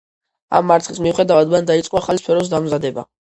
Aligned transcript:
ამ 0.59 0.65
მარცხის 0.71 1.01
მიუხედავად 1.07 1.51
მან 1.53 1.69
დაიწყო 1.71 2.01
ახალი 2.03 2.23
სფეროს 2.25 2.51
დამზადება. 2.57 3.05